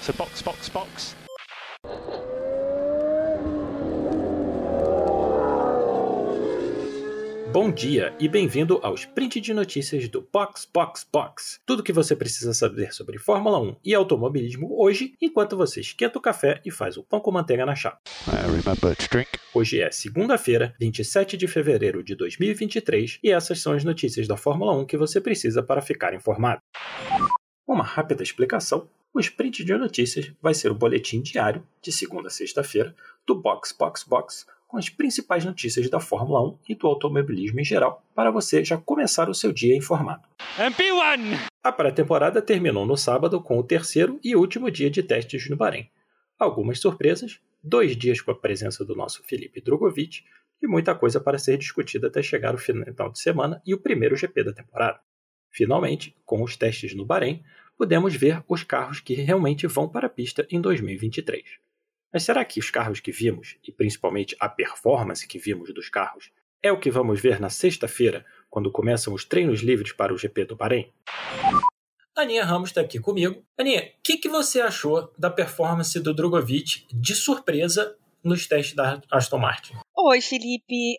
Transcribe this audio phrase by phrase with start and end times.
[0.00, 1.16] So box, box, box.
[7.52, 11.60] Bom dia e bem-vindo ao sprint de notícias do Box Box Box.
[11.64, 16.18] Tudo o que você precisa saber sobre Fórmula 1 e automobilismo hoje, enquanto você esquenta
[16.18, 18.00] o café e faz o pão com manteiga na chapa.
[19.54, 24.76] Hoje é segunda-feira, 27 de fevereiro de 2023, e essas são as notícias da Fórmula
[24.76, 26.60] 1 que você precisa para ficar informado.
[27.66, 28.88] Uma rápida explicação:
[29.18, 32.94] o sprint de notícias vai ser o boletim diário, de segunda a sexta-feira,
[33.26, 37.64] do Box Box Box com as principais notícias da Fórmula 1 e do automobilismo em
[37.64, 40.22] geral, para você já começar o seu dia informado.
[40.56, 41.48] MP1!
[41.64, 45.90] A pré-temporada terminou no sábado com o terceiro e último dia de testes no Bahrein.
[46.38, 50.22] Algumas surpresas, dois dias com a presença do nosso Felipe Drogovic
[50.62, 54.14] e muita coisa para ser discutida até chegar o final de semana e o primeiro
[54.14, 55.00] GP da temporada.
[55.50, 57.42] Finalmente, com os testes no Bahrein,
[57.78, 61.44] podemos ver os carros que realmente vão para a pista em 2023.
[62.12, 66.32] Mas será que os carros que vimos, e principalmente a performance que vimos dos carros,
[66.60, 70.46] é o que vamos ver na sexta-feira, quando começam os treinos livres para o GP
[70.46, 70.92] do Bahrein?
[72.16, 73.44] Aninha Ramos está aqui comigo.
[73.56, 79.00] Aninha, o que, que você achou da performance do Drogovic de surpresa nos testes da
[79.08, 79.74] Aston Martin?
[79.96, 80.98] Oi, Felipe.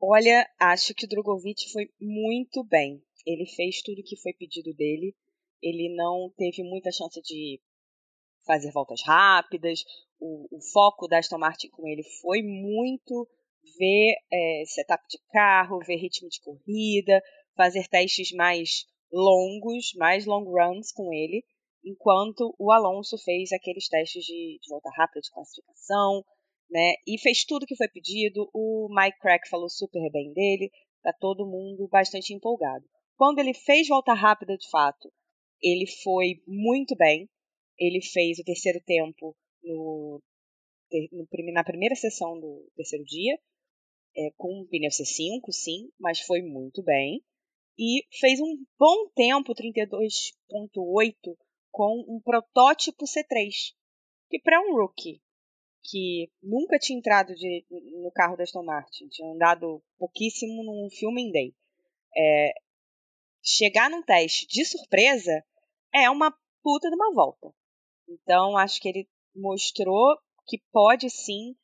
[0.00, 3.02] Olha, acho que o Drogovic foi muito bem.
[3.26, 5.12] Ele fez tudo o que foi pedido dele.
[5.62, 7.60] Ele não teve muita chance de
[8.46, 9.84] fazer voltas rápidas.
[10.18, 13.28] O, o foco da Aston Martin com ele foi muito
[13.78, 17.22] ver é, setup de carro, ver ritmo de corrida,
[17.56, 21.44] fazer testes mais longos, mais long runs com ele,
[21.84, 26.24] enquanto o Alonso fez aqueles testes de, de volta rápida, de classificação,
[26.70, 26.94] né?
[27.06, 28.48] E fez tudo que foi pedido.
[28.54, 30.70] O Mike Crack falou super bem dele,
[31.02, 32.84] tá todo mundo bastante empolgado.
[33.16, 35.12] Quando ele fez volta rápida de fato,
[35.62, 37.28] ele foi muito bem.
[37.78, 40.22] Ele fez o terceiro tempo no,
[41.12, 43.38] no na primeira sessão do terceiro dia,
[44.16, 47.22] é, com um pneu C5, sim, mas foi muito bem.
[47.78, 51.36] E fez um bom tempo, 32.8,
[51.70, 53.74] com um protótipo C3.
[54.28, 55.20] Que para um rookie
[55.82, 61.32] que nunca tinha entrado de, no carro da Aston Martin, tinha andado pouquíssimo num filming
[61.32, 61.54] day,
[62.14, 62.52] é,
[63.42, 65.42] chegar num teste de surpresa
[65.94, 66.30] é uma
[66.62, 67.52] puta de uma volta.
[68.08, 71.54] Então, acho que ele mostrou que pode sim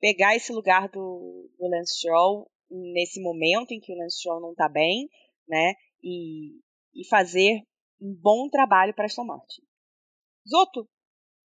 [0.00, 4.50] pegar esse lugar do, do Lance Stroll nesse momento em que o Lance Stroll não
[4.50, 5.08] está bem,
[5.48, 5.74] né?
[6.02, 6.60] E,
[6.94, 7.62] e fazer
[8.00, 9.62] um bom trabalho para Aston Martin.
[10.48, 10.88] Zoto, o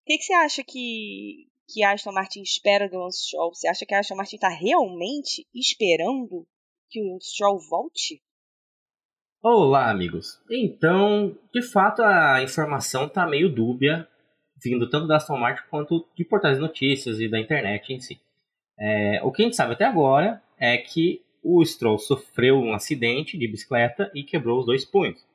[0.06, 3.54] que, que você acha que, que a Aston Martin espera do Lance Stroll?
[3.54, 6.48] Você acha que a Aston Martin está realmente esperando
[6.90, 8.22] que o Stroll volte?
[9.42, 10.38] Olá, amigos.
[10.52, 14.06] Então, de fato, a informação está meio dúbia,
[14.62, 18.20] vindo tanto da Aston Martin quanto de portais de notícias e da internet em si.
[18.78, 23.38] É, o que a gente sabe até agora é que o Stroll sofreu um acidente
[23.38, 25.26] de bicicleta e quebrou os dois punhos.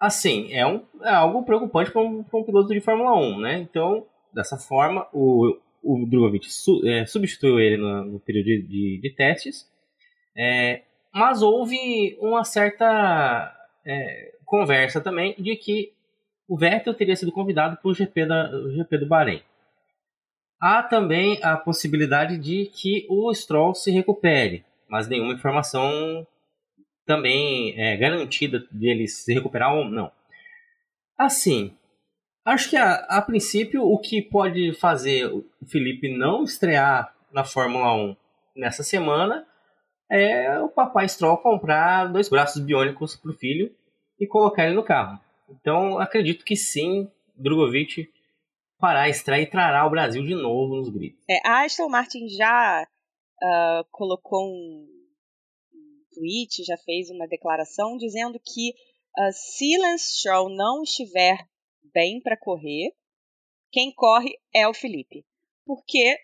[0.00, 3.58] Assim, é, um, é algo preocupante para um, um, piloto de Fórmula 1, né?
[3.60, 9.00] Então, dessa forma, o, o Drogovic su, é, substituiu ele no, no período de, de,
[9.00, 9.68] de testes.
[10.36, 10.82] É,
[11.12, 13.54] mas houve uma certa
[13.84, 15.92] é, conversa também de que
[16.48, 18.26] o Vettel teria sido convidado para o GP,
[18.74, 19.42] GP do Bahrein.
[20.60, 26.26] Há também a possibilidade de que o Stroll se recupere, mas nenhuma informação
[27.06, 30.10] também é garantida dele se recuperar ou não.
[31.16, 31.74] Assim,
[32.44, 37.94] acho que a, a princípio o que pode fazer o Felipe não estrear na Fórmula
[37.94, 38.16] 1
[38.56, 39.46] nessa semana
[40.10, 43.74] é o papai Stroll comprar dois braços biônicos para o filho
[44.18, 45.20] e colocar ele no carro.
[45.48, 48.10] Então acredito que sim, Drogovic
[48.80, 51.22] fará estreia e trará o Brasil de novo nos gritos.
[51.28, 52.86] É, a Aston Martin já
[53.42, 54.86] uh, colocou um,
[56.18, 58.70] tweet, já fez uma declaração dizendo que
[59.18, 61.38] uh, se Lance Stroll não estiver
[61.94, 62.92] bem para correr,
[63.70, 65.24] quem corre é o Felipe.
[65.64, 66.16] Porque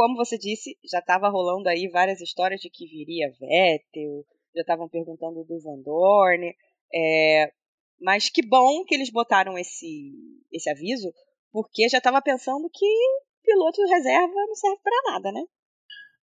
[0.00, 4.24] como você disse, já estava rolando aí várias histórias de que viria Vettel,
[4.56, 6.54] já estavam perguntando do Van Dorn.
[6.94, 7.52] É,
[8.00, 10.10] mas que bom que eles botaram esse,
[10.50, 11.12] esse aviso,
[11.52, 12.86] porque já estava pensando que
[13.44, 15.42] piloto reserva não serve para nada, né?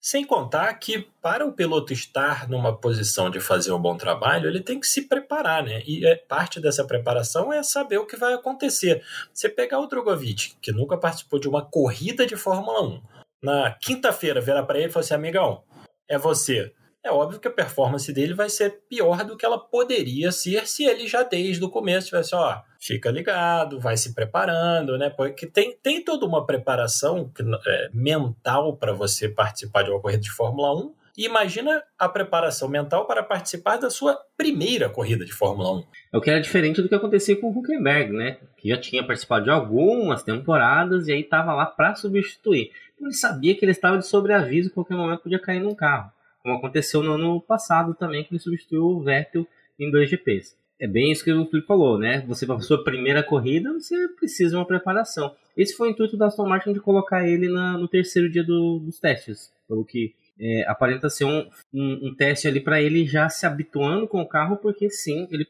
[0.00, 4.62] Sem contar que para o piloto estar numa posição de fazer um bom trabalho, ele
[4.62, 5.82] tem que se preparar, né?
[5.84, 9.02] E é, parte dessa preparação é saber o que vai acontecer.
[9.32, 14.40] Você pegar o Drogovic, que nunca participou de uma corrida de Fórmula 1, na quinta-feira
[14.40, 15.62] virar para ele e falar assim: amigão,
[16.08, 16.72] é você.
[17.02, 20.84] é óbvio que a performance dele vai ser pior do que ela poderia ser se
[20.84, 25.10] ele já desde o começo tivesse, ó, fica ligado, vai se preparando, né?
[25.10, 27.30] Porque tem, tem toda uma preparação
[27.66, 30.94] é, mental para você participar de uma corrida de Fórmula 1.
[31.16, 35.84] E imagina a preparação mental para participar da sua primeira corrida de Fórmula 1.
[36.12, 38.38] É o que era diferente do que acontecia com o Huckenberg, né?
[38.56, 42.72] Que já tinha participado de algumas temporadas e aí estava lá para substituir.
[43.04, 46.10] Ele sabia que ele estava de sobreaviso, em qualquer momento podia cair num carro
[46.44, 49.48] como aconteceu no ano passado também, que ele substituiu o Vettel
[49.80, 50.54] em dois GPs.
[50.78, 52.22] É bem isso que o Felipe falou, né?
[52.28, 55.34] Você para a sua primeira corrida, você precisa de uma preparação.
[55.56, 58.78] Esse foi o intuito da Aston Martin de colocar ele na, no terceiro dia do,
[58.78, 63.30] dos testes, pelo que é, aparenta ser um, um, um teste ali para ele já
[63.30, 65.46] se habituando com o carro, porque sim, ele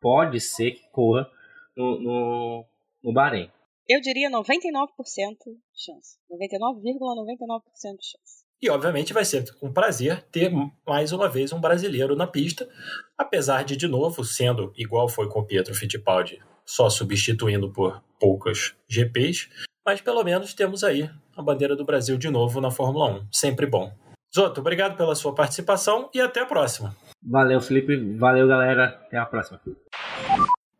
[0.00, 1.30] pode ser que corra
[1.76, 2.64] no, no,
[3.04, 3.48] no Bahrein.
[3.88, 6.18] Eu diria 99% de chance.
[6.30, 7.62] 99,99% ,99
[7.98, 8.42] de chance.
[8.62, 10.52] E, obviamente, vai ser com prazer ter
[10.86, 12.68] mais uma vez um brasileiro na pista,
[13.18, 18.76] apesar de, de novo, sendo igual foi com o Pietro Fittipaldi, só substituindo por poucas
[18.86, 19.48] GPs,
[19.84, 23.26] mas pelo menos temos aí a bandeira do Brasil de novo na Fórmula 1.
[23.32, 23.92] Sempre bom.
[24.32, 26.96] Zoto, obrigado pela sua participação e até a próxima.
[27.20, 27.96] Valeu, Felipe.
[28.16, 28.84] Valeu, galera.
[28.84, 29.60] Até a próxima.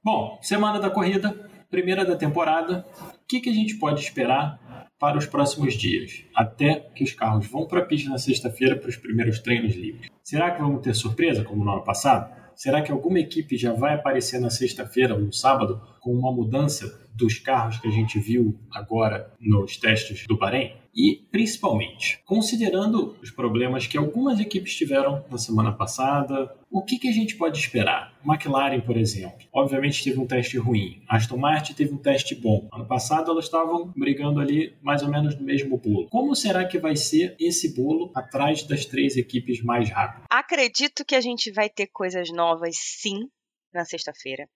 [0.04, 1.34] Bom, semana da corrida,
[1.72, 2.84] primeira da temporada.
[3.00, 4.60] O que, que a gente pode esperar
[5.00, 8.88] para os próximos dias, até que os carros vão para a pista na sexta-feira para
[8.88, 10.08] os primeiros treinos livres.
[10.22, 12.32] Será que vamos ter surpresa, como no ano passado?
[12.54, 17.01] Será que alguma equipe já vai aparecer na sexta-feira ou no sábado com uma mudança
[17.14, 20.72] dos carros que a gente viu agora nos testes do Bahrein?
[20.94, 27.08] E, principalmente, considerando os problemas que algumas equipes tiveram na semana passada, o que, que
[27.08, 28.12] a gente pode esperar?
[28.22, 31.02] McLaren, por exemplo, obviamente teve um teste ruim.
[31.08, 32.68] Aston Martin teve um teste bom.
[32.70, 36.08] Ano passado elas estavam brigando ali mais ou menos no mesmo bolo.
[36.10, 40.26] Como será que vai ser esse bolo atrás das três equipes mais rápidas?
[40.30, 43.30] Acredito que a gente vai ter coisas novas, sim,
[43.72, 44.46] na sexta-feira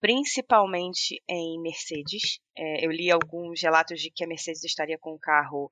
[0.00, 2.40] principalmente em Mercedes.
[2.56, 5.70] É, eu li alguns relatos de que a Mercedes estaria com um carro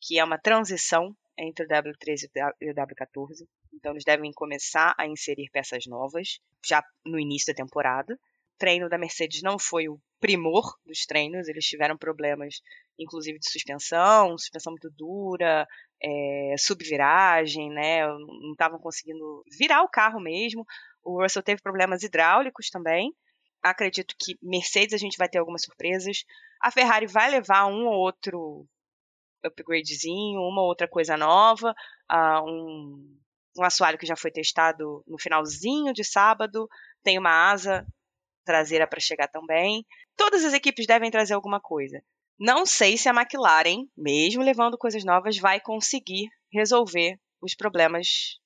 [0.00, 2.28] que é uma transição entre o W13
[2.60, 3.46] e o W14.
[3.72, 8.14] Então, eles devem começar a inserir peças novas já no início da temporada.
[8.14, 12.56] O treino da Mercedes não foi o primor dos treinos, eles tiveram problemas,
[12.98, 15.64] inclusive de suspensão, suspensão muito dura,
[16.02, 18.04] é, subviragem, né?
[18.04, 20.64] Não estavam conseguindo virar o carro mesmo.
[21.04, 23.14] O Russell teve problemas hidráulicos também
[23.62, 26.24] acredito que Mercedes a gente vai ter algumas surpresas.
[26.60, 28.66] A Ferrari vai levar um ou outro
[29.44, 31.74] upgradezinho, uma ou outra coisa nova,
[32.10, 33.18] uh, um,
[33.56, 36.68] um assoalho que já foi testado no finalzinho de sábado,
[37.02, 37.86] tem uma asa
[38.44, 39.84] traseira para chegar também.
[40.16, 42.02] Todas as equipes devem trazer alguma coisa.
[42.38, 48.38] Não sei se a McLaren, mesmo levando coisas novas, vai conseguir resolver os problemas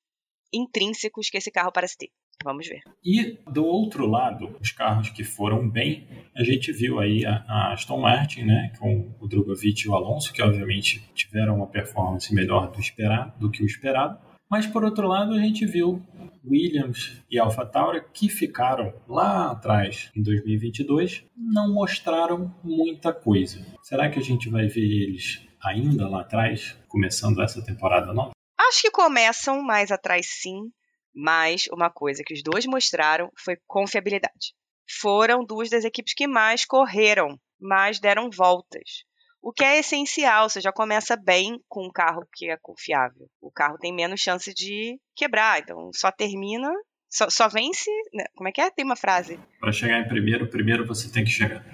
[0.53, 2.11] intrínsecos que esse carro parece ter.
[2.45, 2.81] Vamos ver.
[3.05, 6.07] E do outro lado, os carros que foram bem,
[6.37, 10.33] a gente viu aí a, a Aston Martin, né, com o Drogovic e o Alonso,
[10.33, 14.19] que obviamente tiveram uma performance melhor do, esperado, do que o esperado.
[14.51, 16.05] Mas por outro lado, a gente viu
[16.45, 23.65] Williams e AlphaTauri que ficaram lá atrás em 2022, não mostraram muita coisa.
[23.83, 28.33] Será que a gente vai ver eles ainda lá atrás, começando essa temporada nova?
[28.59, 30.71] Acho que começam mais atrás sim.
[31.15, 34.55] Mas uma coisa que os dois mostraram foi confiabilidade.
[35.01, 39.05] Foram duas das equipes que mais correram, mais deram voltas.
[39.41, 43.29] O que é essencial, você já começa bem com um carro que é confiável.
[43.41, 46.73] O carro tem menos chance de quebrar, então só termina,
[47.11, 47.91] só, só vence.
[48.15, 48.25] Né?
[48.37, 48.71] Como é que é?
[48.71, 49.41] Tem uma frase.
[49.59, 51.65] Para chegar em primeiro, primeiro você tem que chegar.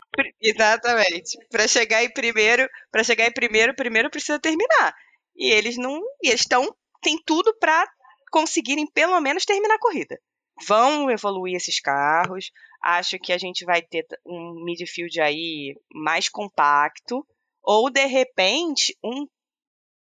[0.41, 1.37] Exatamente.
[1.51, 4.95] Para chegar em primeiro, para chegar em primeiro, primeiro precisa terminar.
[5.37, 7.87] E eles não, e eles estão tem tudo para
[8.31, 10.19] conseguirem pelo menos terminar a corrida.
[10.67, 12.51] Vão evoluir esses carros.
[12.83, 17.25] Acho que a gente vai ter um midfield aí mais compacto.
[17.63, 19.27] Ou, de repente, um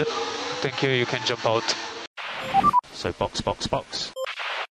[0.63, 0.93] Thank you.
[0.93, 1.65] You can jump out.
[2.93, 4.13] So box, box, box.